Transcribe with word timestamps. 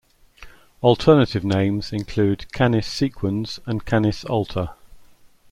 Alternative 0.81 1.43
names 1.45 1.93
include 1.93 2.51
Canis 2.51 2.87
Sequens 2.87 3.59
and 3.67 3.85
Canis 3.85 4.25
Alter. 4.25 4.71